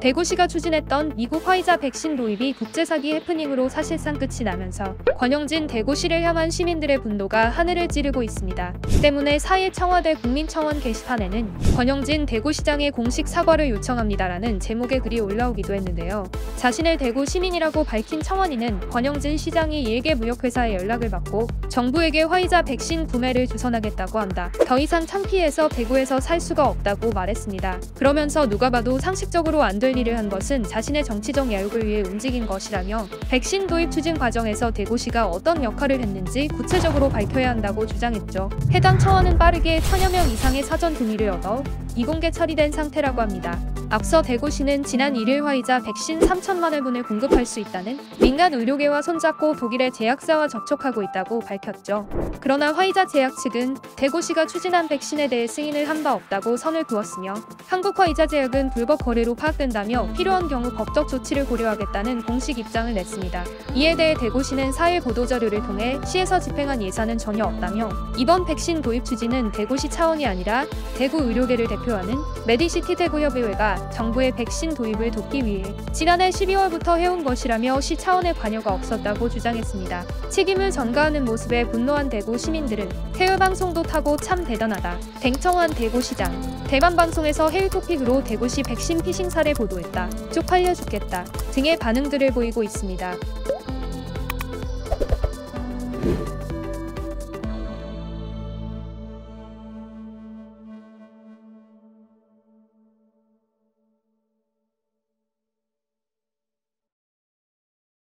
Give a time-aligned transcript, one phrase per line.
[0.00, 6.98] 대구시가 추진했던 미국 화이자 백신 도입이 국제사기 해프닝으로 사실상 끝이 나면서 권영진 대구시를 향한 시민들의
[6.98, 8.74] 분노가 하늘을 찌르고 있습니다.
[9.02, 16.24] 때문에 4일 청와대 국민청원 게시판에는 권영진 대구시장의 공식 사과를 요청합니다라는 제목의 글이 올라오기도 했는데요.
[16.56, 23.48] 자신을 대구 시민이라고 밝힌 청원인은 권영진 시장이 일개 무역회사에 연락을 받고 정부에게 화이자 백신 구매를
[23.48, 24.52] 주선하겠다고 한다.
[24.64, 27.80] 더 이상 창피해서 대구에서 살 수가 없다고 말했습니다.
[27.96, 33.66] 그러면서 누가 봐도 상식적으로 안될 일을 한 것은 자신의 정치적 야욕을 위해 움직인 것이라며 백신
[33.66, 38.50] 도입 추진 과정에서 대구시가 어떤 역할을 했는지 구체적으로 밝혀야 한다고 주장했죠.
[38.72, 41.62] 해당 청원은 빠르게 천여 명 이상의 사전 동의를 얻어
[41.96, 43.58] 이공개 처리된 상태라고 합니다.
[43.90, 49.92] 앞서 대구시는 지난 1일 화이자 백신 3천만 회분을 공급할 수 있다는 민간 의료계와 손잡고 독일의
[49.92, 52.06] 제약사와 접촉하고 있다고 밝혔죠.
[52.40, 57.34] 그러나 화이자 제약 측은 대구시가 추진한 백신에 대해 승인을 한 바 없다고 선을 그었으며
[57.66, 63.44] 한국 화이자 제약은 불법 거래로 파악된다며 필요한 경우 법적 조치를 고려하겠다는 공식 입장을 냈습니다.
[63.74, 69.50] 이에 대해 대구시는 4일 보도자료를 통해 시에서 집행한 예산은 전혀 없다며 이번 백신 도입 추진은
[69.50, 72.14] 대구시 차원이 아니라 대구 의료계를 대표하는
[72.46, 78.72] 메디시티 대구협의회 가 정부의 백신 도입을 돕기 위해 지난해 12월부터 해온 것이라며 시 차원의 관여가
[78.74, 80.04] 없었다고 주장했습니다.
[80.28, 84.98] 책임을 전가하는 모습에 분노한 대구 시민들은 해외 방송도 타고 참 대단하다.
[85.20, 86.64] 댕청한 대구시장.
[86.68, 90.10] 대만 방송에서 해외 토픽으로 대구시 백신 피싱 사례 보도했다.
[90.32, 91.24] 쪽팔려 죽겠다.
[91.52, 93.14] 등의 반응들을 보이고 있습니다.